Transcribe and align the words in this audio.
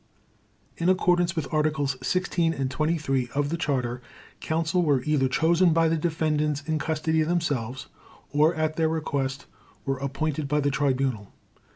In 0.77 0.89
accordance 0.89 1.35
with 1.35 1.53
Articles 1.53 1.95
16 2.01 2.55
and 2.55 2.71
23 2.71 3.29
of 3.35 3.49
the 3.49 3.55
Charter, 3.57 4.01
Counsel 4.39 4.81
were 4.81 5.03
either 5.03 5.27
chosen 5.27 5.73
by 5.73 5.87
the 5.87 5.95
defendants 5.95 6.63
in 6.65 6.79
custody 6.79 7.21
themselves, 7.21 7.85
or 8.31 8.55
at 8.55 8.77
their 8.77 8.89
request 8.89 9.45
were 9.85 9.99
appointed 9.99 10.47
by 10.47 10.59
the 10.59 10.71
Tribunal. 10.71 11.31